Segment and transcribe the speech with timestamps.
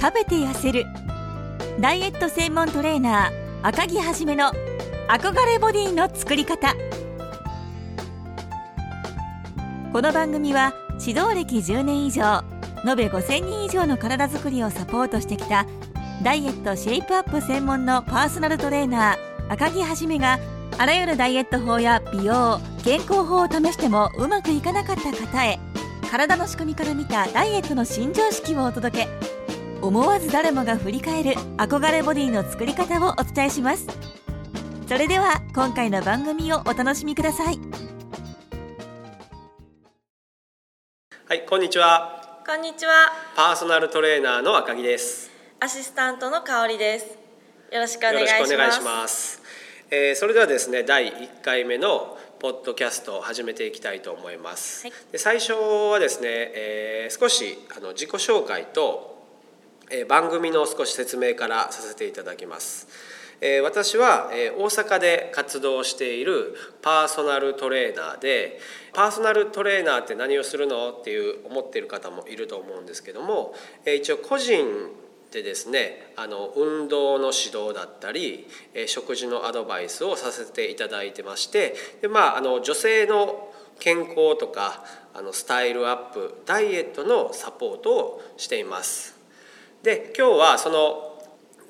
[0.00, 0.86] 食べて痩せる。
[1.78, 4.50] ダイエット専門トレーナー赤木はじめの
[5.08, 6.74] 憧れボディの作り方。
[9.92, 12.42] この番組は指導歴10年以上
[12.86, 15.66] 延べ5000人以上の体づくりをサポートしてきた
[16.22, 20.38] ダイエットシェイプアップ専門のパーソナルトレーナー赤木はじめが
[20.78, 25.58] あらゆるダイエット法や美容健康法を試してもうまくいかなかった方へ
[26.10, 29.29] 体の仕組みから見たダイエットの新常識をお届け。
[29.82, 33.86] 思わず誰もが振り返る憧れボディの作り方をお伝えします。
[34.86, 37.58] それでは今回の番組をお楽しみください。
[41.26, 42.42] はいこんにちは。
[42.46, 43.10] こんにちは。
[43.34, 45.30] パーソナルトレーナーの赤木です。
[45.60, 47.06] アシスタントの香りです。
[47.72, 48.32] よろしくお願いします。
[48.32, 49.42] よろしくお願いします、
[49.90, 54.92] えー、それではですね第1回目のポッドキャストを始めていきたいと思います、はい。
[55.12, 59.09] で最初はですね、えー少しあの自己紹介と、
[59.90, 62.88] え番組の少し説明からさせていただきます
[63.42, 68.58] え私は、え大阪で活動しているパーソナルトレーナーで
[68.92, 70.90] パーソナルトレーナーって何をするの？
[70.90, 73.54] っていう思ってる方もいると思うんですけども、
[73.86, 74.90] え一応個人
[75.30, 89.19] でですねあの運動の指導だったり、え食事のアドバイスをさせていただいてましてで、まあ、あの女性の健康とかあのスタイルアップダイエットのサポートをしています。
[89.82, 91.22] で今日はその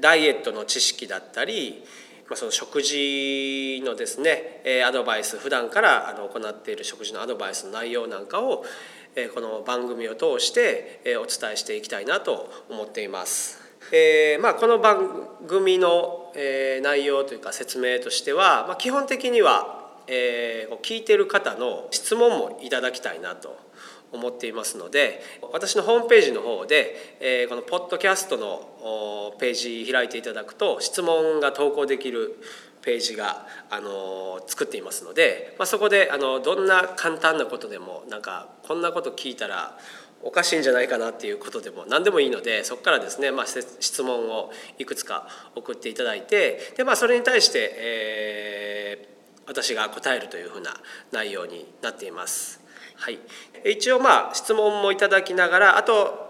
[0.00, 1.82] ダイエットの知識だったり、
[2.28, 8.64] まあ、その食事のですねえーアドバイス普段からあの行っている食事のアドバイスの内容なんかを
[9.16, 13.60] えーこの番組を通してえーお伝えしていきたいなと思っています。
[13.92, 23.65] えーまあ、この番組のえー内容というか説明としては、まあ、基本的にはえーこう聞いてる方の質問もいただきたいなと
[24.12, 25.20] 思っていますので
[25.52, 32.38] 私のホームページの方で、えーこのポッドキャストのページ開いていただくと質問が投稿できる
[32.82, 39.76] ページが、あの作っていますので、まあ、そこであのどんな簡単なことでもなんかこんなこと聞いたら
[40.22, 49.16] おかしいんじゃないかなっていうことでも何でもいいのでそこからですね、まあ、質問をいくつか送っていただいてで、まあ、それに対して、えー
[49.46, 50.74] 私が答えるというふうな
[51.12, 52.60] 内容になっています。
[52.96, 53.18] はい、
[53.64, 56.26] 一応まあ質問もいただきながらあと、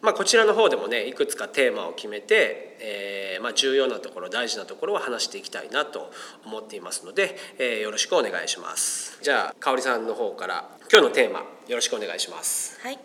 [0.00, 6.10] まあ、こちらの方でもねいくつかテーマを決めて、えーまあ、重要なところ大事なところを話していきたいなと
[6.44, 9.18] 思っていますので、えーよろしくお願いします。
[9.22, 11.46] じゃあ香織さんの方から今日のテーマよ
[11.76, 12.80] ろしくお願いします。
[12.82, 12.98] はい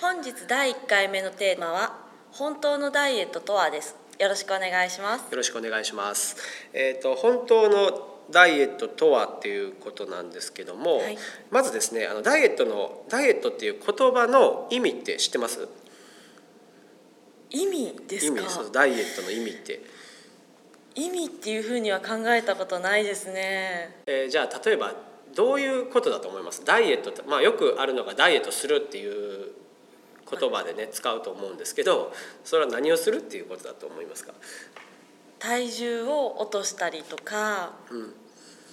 [0.00, 1.96] 本日第1回目のテーマは
[2.30, 6.36] 本当のダイエットとはですよろしくお願いしますよろしくお願いします。
[6.72, 11.18] えっ、と本当のダイエットとはっていうことなんですけども、はい
[11.50, 15.68] まずですねあのダイエットのダイエットっていう言葉の意味って知ってます？
[17.50, 18.42] 意味ですか？
[18.72, 19.80] ダイエットの意味って、
[20.96, 24.92] 意味っていうふうには考えたことないですねえーじゃあ例えば
[25.34, 26.64] どういうことだと思います？
[26.64, 29.52] ダイエットってまあよくあるのがダイエットするっていう
[30.28, 32.12] 言葉でね使うと思うんですけど、
[32.44, 34.32] それは何をするっていうことだと思いますか？
[35.46, 38.14] 体重を落としたりとかうん。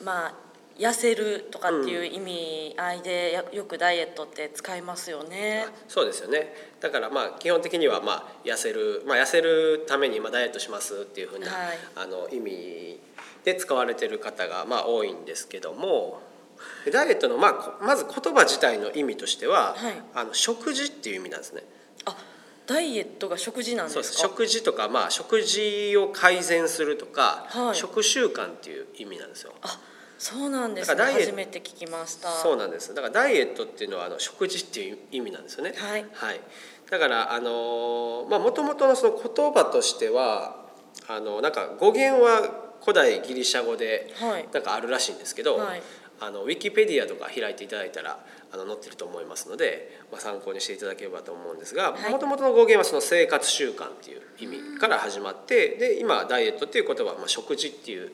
[0.03, 0.34] まあ
[0.78, 5.66] 痩せるとかっていう意味合いでやよくダイエットって使いますよね。
[5.88, 6.51] そうですよね。
[6.81, 11.78] だからまあ基本的にはまあ痩せる、まあ、痩せるためにまあダイエットしますっていうふうな、はい。
[11.95, 13.00] あの意味
[13.44, 16.22] で使われてる方がまあ多いんですけども
[16.85, 19.94] でダイエットのまあこまず言葉自体の意味としては、はい。
[20.16, 21.62] あの食事っていう意味なんですね。
[22.06, 22.17] あ
[22.66, 24.16] ダイエットが食事なんそうです。
[24.16, 27.75] 食事とかまあ食事を改善するとか、はい。
[27.75, 29.53] 食習慣っていう意味なんですよ。
[29.62, 29.79] あ
[30.18, 30.96] そうなんですね。
[30.96, 32.29] だから初めて聞きました。
[32.29, 32.94] そうなんです。
[32.94, 35.74] だからダイエットっていうのはあの食事っていう意味なんですよね。
[35.78, 36.06] はい。
[36.90, 40.63] だからあのまあ元々のその言葉としては
[41.07, 42.41] あのなんか語源は
[42.81, 44.47] 古代ギリシャ語ではい。
[44.53, 45.81] なんかあるらしいんですけど、はい。
[46.22, 52.12] あのウィキペディアとか開いていただいたらあの載ってると思いますので、まあ、参考にしていただければと思うんですがはい。
[52.12, 58.12] もともとの語源はその生活習慣っていう意味から始まってで今ダイエットっていう言葉はまあ食事っていう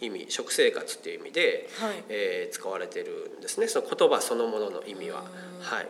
[0.00, 2.04] 意味食生活っていう意味で、はい。
[2.08, 3.68] えー使われてるんですね。
[3.68, 5.24] その言葉そのものの意味は。
[5.60, 5.88] はい。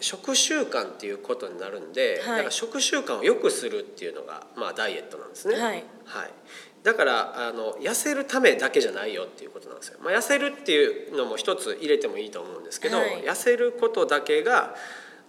[0.00, 2.36] 食習慣っていうことになるんで、はい。
[2.36, 5.56] だから食習慣を良くするっていうのが、まあ、ダイエットなんですね。
[5.56, 5.84] はい。
[6.06, 6.30] はい、
[6.82, 9.98] だからあの痩せるためだけじゃないよっていうことなんですよ。
[10.02, 13.22] まあ、痩せるっていうのも一つ入れてもいいと思うんですけど、はい。
[13.22, 14.74] 痩せることだけが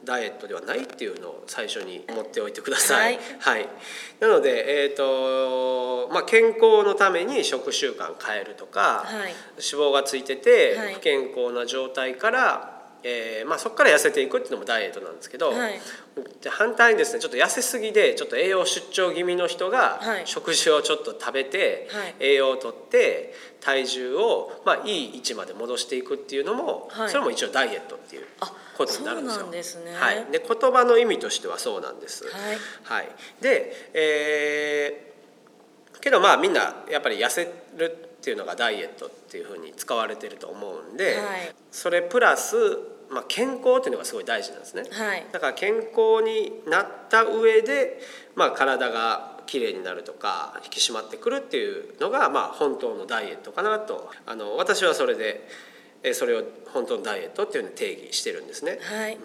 [0.04, 3.20] ダイエットではないっていうのを最初に思っておいてください。
[3.40, 3.68] はい、
[4.20, 9.34] なので、えーとまあ、健康のために食習慣変えるとか、はい。
[9.58, 10.94] 脂肪がついててはい。
[10.96, 15.80] 不健康な状態からえーまあ、そこから痩せていくっていうのもダイエットなんですけど、はい。
[16.42, 20.24] じゃあ反対にですねちょっと痩せすぎでちょっと栄養出張気味の人がはい。
[20.26, 22.16] 食事をちょっと食べて、はい。
[22.20, 27.10] 栄養をとって体重を、まあ、いい位置まで戻していくっていうのも、はい。
[27.10, 29.52] それも一応ダイエットっていうあことになるんですよ。
[29.52, 29.94] ですね。
[29.94, 32.26] はい、で言葉の意味としてはそうなんです。
[32.26, 32.58] はい。
[32.84, 33.10] はい、
[33.42, 35.12] で、えー
[36.02, 37.44] けどまあみんなやっぱり痩せ
[37.78, 41.56] るっていうのがダイエットっていうふうに使われてると思うんで、はい。
[41.72, 42.56] それプラス、
[43.10, 44.84] まあ、健康っていうのがすごい大事なんですね。
[44.92, 45.26] はい。
[45.32, 48.00] だから健康になった上で、
[48.36, 54.12] まあ、体がきれいになるとか引き締まってくるっていうのが、まあ、本当のダイエットかなと。
[54.28, 55.48] あの私はそれで
[56.04, 58.78] えーそれを本当のダイエットっていうのに定義してるんですね。
[58.82, 59.18] はい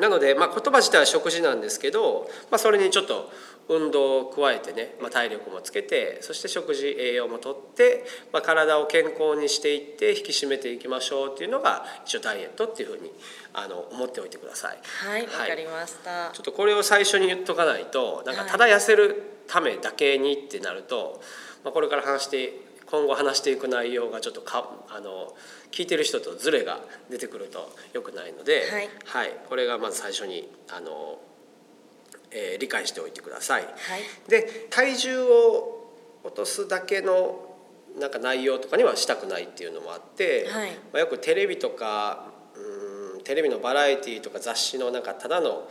[0.00, 3.30] なので、まあ、言葉自体は食事なんですけど、まあ、それにちょっと
[3.68, 13.12] 運動を加えてね、まあ、体力もつけてそして食事栄養もとって、まあ、体を健康にしていって引き締めていきましょうっていうのが一応ダイエットっていうふうに
[13.52, 14.78] あの思っておいてください。
[15.06, 16.30] はいわかりました。
[16.32, 18.50] ちょっとこれを最初に言っとかないとなんかはい。
[18.50, 21.20] ただ痩せるためだけにってなると、
[21.64, 25.34] まあ、これから話して今後話していく内容がちょっとかあの
[25.70, 26.80] 聞いてる人とズレが
[27.10, 28.62] 出てくると良くないので、
[29.04, 29.30] はい。
[29.48, 31.18] これがまず最初にあの、
[32.30, 33.62] えー理解しておいてください。
[33.62, 33.72] はい。
[34.28, 35.92] で体重を
[36.24, 37.44] 落とすだけの
[37.98, 40.70] なんか内容とかにはしたくないっていうのもあって、はい。
[40.70, 45.68] まあ、よくテレビとかうんテレビのバラエティーとか雑誌のなんかただの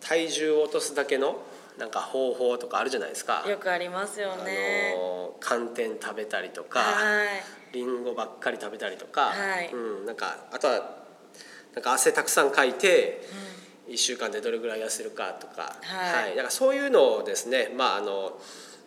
[0.00, 1.40] 体重を落とすだけの
[1.78, 3.44] なんか方法とかあるじゃないですか。
[3.48, 7.28] よくありますよあねの寒天食べたりとか、はい。
[7.72, 9.70] リンゴばっかり食べたりとか、はい。
[9.72, 10.98] うん、なんかあとは
[11.74, 13.22] なんか汗たくさんかいて、
[13.88, 16.30] 1週間でどれぐらい痩せるかとか、はい。
[16.30, 18.40] だからそういうのをですね、まあ、あの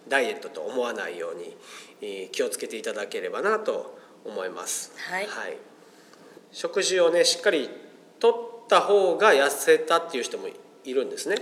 [0.10, 1.56] ダイエットと思わないように
[2.02, 4.92] えー気をつけていただければなと思います。
[4.98, 5.28] はい。
[6.52, 7.70] 食事をねしっかり
[8.20, 10.48] とった方が痩せたっていう人も
[10.84, 11.38] いるんですね。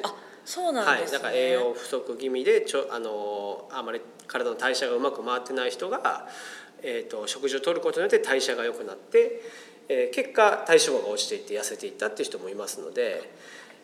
[0.50, 1.18] あそうなんはい、ですね。
[1.20, 6.28] だから栄養不足気味でちょあのあまり体の代謝がうまく回ってない人が、
[6.82, 9.42] えー、と食事をとることによって代謝が良くなって、
[9.88, 13.32] えー結果体脂肪が落ちていって痩せていったっていう人もいますので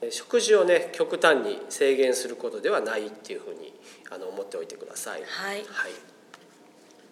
[0.01, 3.73] えー食事をね極端に制限することではないっていうふうに
[4.11, 5.21] あの思っておいてください。
[5.21, 5.57] はい。
[5.57, 5.65] はい、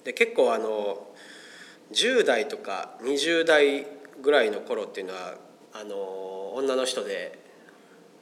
[0.03, 1.07] で結構あの
[1.91, 3.85] 10代とか20代
[4.21, 5.35] ぐらいの頃っていうのは
[5.73, 7.42] あの女の人で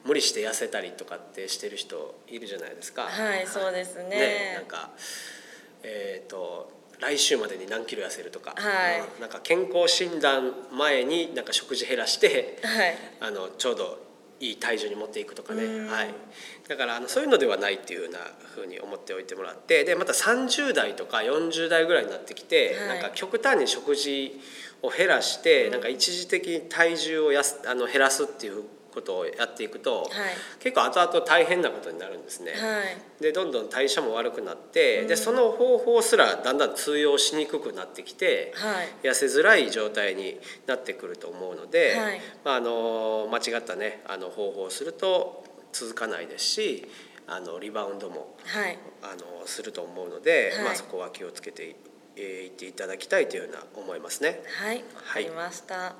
[0.04, 3.02] 無理して痩せたりとかってしてる人いるじゃないですか。
[3.02, 4.54] はいそうですね。
[4.54, 4.90] なんか
[5.82, 6.70] えっ、と
[7.00, 9.00] 来週までに何キロ痩せるとか、はい。
[9.00, 9.20] うん。
[9.20, 12.96] なんか健康診断前になんか食事減らしてはい。
[13.20, 13.98] あのちょうど
[14.40, 15.86] いい体重に持っていくとかね、うん。
[15.86, 16.14] はい、
[16.68, 18.18] だからあのそういうのではないっていうふうな
[18.54, 23.00] ふうに思っておいてもらってでまた30代とか40代ぐらいになってきて、はい。
[23.00, 24.40] なんか極端に食事
[24.82, 30.10] を減らして、なんか一時的に体重をやすあの減らすっていうことをやっていくと、はい。
[30.60, 32.52] 結構後々大変なことになるんですね。
[32.52, 33.22] はい。
[33.22, 35.08] でどんどん代謝も悪くなって、うん。
[35.08, 38.88] でその方法すらだんだん通用しにくくなってきて、はい。
[39.02, 42.20] 痩せづらい状態になってくると思うので、はい。
[42.44, 46.88] まあ、あの間違ったねあの方法をすると続かないですし
[47.26, 48.78] あのリバウンドもはい。
[49.02, 50.64] あのすると思うので、はい。
[50.64, 51.76] まあ、そこは気をつけてい
[52.14, 54.42] えーいっていただきたいというふうな思いますね。
[54.60, 54.76] はい。
[54.76, 54.82] わ
[55.14, 55.94] かりました。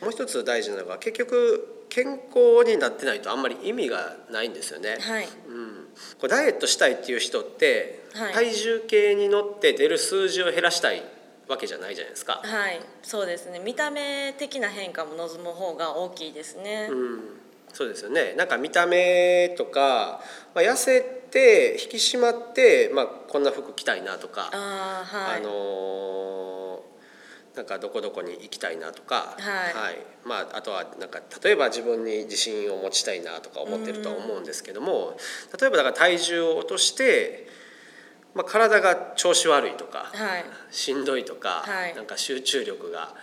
[0.00, 4.96] もう一つ大事なのが結局健康になってないとあんまり意味がないんですよね。
[5.00, 5.28] はい。
[5.48, 8.32] うん、こうダイエットしたいっていう人って、はい。
[8.32, 11.02] 体重計に乗って出る数字を減らしたい
[11.48, 12.40] わけじゃないじゃないですか。
[12.44, 12.80] はい。
[13.02, 13.58] そうですね。
[13.58, 17.20] 見た目的な変化も望む方が大きいですね、うん、
[17.72, 18.34] そうですよね。
[18.36, 20.20] なんか見た目とか、
[20.54, 26.59] まあ、痩せて引き締まって、まあ、こんな服着たいなとか、ああはい、あのー
[27.56, 29.96] なんかどこどこに行きたいなとか、はい。
[30.24, 35.16] まあ、あとはなんか例えば自分に自信を持ちたいなとか思ってるとは思うんですけども
[35.58, 37.48] 例えばだから体重を落として、
[38.34, 40.44] まあ、体が調子悪いとか、はい。
[40.70, 41.94] しんどいとか、はい。
[41.94, 43.14] なんか集中力が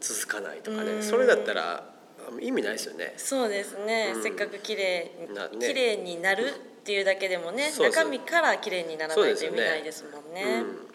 [0.00, 0.98] 続かないとかうん。
[0.98, 1.84] ねそれだったら
[2.28, 3.14] あ意味ないですよね。
[3.16, 4.22] そうですね、うん。
[4.22, 5.10] せっかく綺麗
[5.58, 10.42] 綺麗になるっていうだけでもね中身から綺麗にならないと意味ないですもんね。
[10.44, 10.92] うん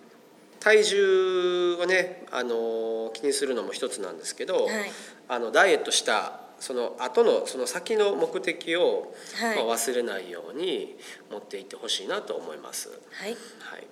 [0.60, 4.92] 体重をね、あの気にするのも一つなんですけど、はい。
[5.30, 9.56] あのダイエットしたその後のその先の目的を、はい。
[9.58, 10.98] まあ、忘れないように
[11.32, 12.90] 持っていってほしいなと思います。
[13.12, 13.32] はい。
[13.60, 13.88] はい。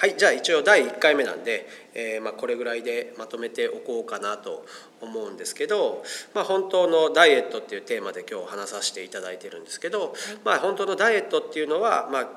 [0.00, 4.64] はい、じゃあ一応第1回目なんで、えーまあ、これぐらいでまとめておこうかなと
[5.02, 6.02] 思うんですけど、
[6.32, 12.28] まあ、本当のダイエットっていうテーマで今日話させていただいてるんですけど、まあ、本当のダイエットっていうのは、まあ、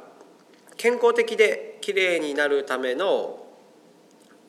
[0.76, 3.44] 健康的で綺麗になるための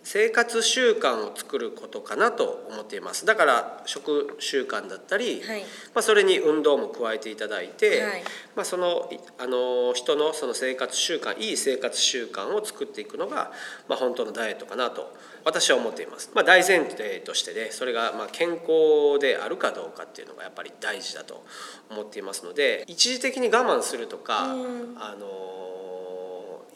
[0.04, 3.26] 生活習慣を作ることかなと思っています。
[3.26, 5.62] だから食習慣だったり、はい。
[5.62, 8.22] まあ、それに運動も加えていただいて、はい。
[8.54, 13.50] まあ、そのいあの人のその生活習慣いい生活習慣を作っていくのが、
[13.88, 15.12] まあ、本当のダイエットかなと
[15.44, 21.44] 私は思っています、まあ、大前提としてねそれがまあ健康であるかどうかっていうのがやっぱり大事だと
[21.90, 24.94] 思っていますので一時的に我慢するとか、うん。
[24.98, 25.63] あの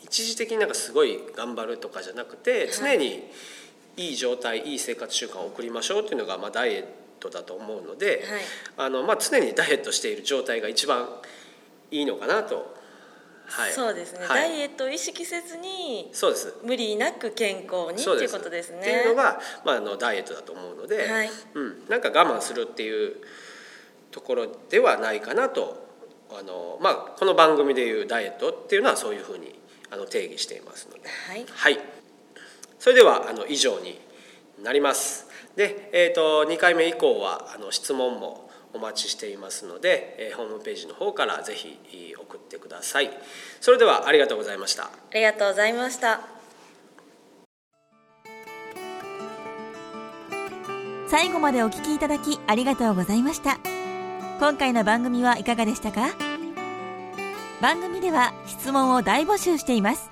[0.09, 3.31] 一時的になんかすごい頑張るとかじゃなくて常に
[3.97, 6.85] いい状態いい生活習慣を送りましょうっていうのがまあダイエッ
[7.19, 8.19] トだと思うので、はい。
[8.87, 11.09] あのまあ、常にダイエットしている状態が一番
[11.91, 12.75] いいのかなと、
[13.47, 14.29] はい、そうですね、はい。
[14.29, 16.55] ダイエットを意識せずにそうです。
[16.65, 18.81] 無理なく健康にっていうことですね。
[18.81, 21.31] っていうのが、まあ、あのダイエットだと思うので、はい。
[21.55, 23.17] うん、なんか我慢するっていう
[24.11, 25.89] ところではないかなと
[26.31, 29.59] あの、まあ、この番組でいうダイエットっていうのはそういうふうに
[29.91, 31.09] あの定義していますので。
[31.09, 31.79] はいはい、
[32.79, 34.01] それではあの以上に
[34.63, 35.27] なります。
[35.57, 43.11] で、えー、と2回目以降はあの質問もお待ちしていますので、えーホームページの方からぜひえー送ってください。
[43.61, 44.85] それではありがとうございました。
[44.85, 46.21] ありがとうございました
[51.09, 53.59] 最後までお聞きいただきありがとうございました
[54.39, 56.38] 今回の番組はいかがでしたか？
[57.61, 60.11] 番組では質問を大募集しています。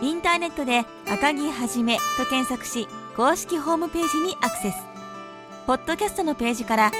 [0.00, 4.76] インターネットで赤木はじめと検索し公式ホームページにアクセス。
[5.66, 6.92] ポッドキャストのページから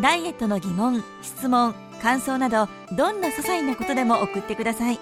[0.00, 5.00] ダイエットの疑問質問感想などどんな些細なことでも送ってください。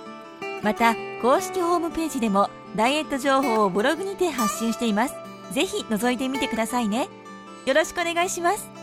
[0.63, 5.15] また公式ホームページでもダイエット情報をブログにて発信しています。
[5.53, 7.09] ぜひ覗いてみてくださいね。
[7.67, 8.80] よろしくお願いします。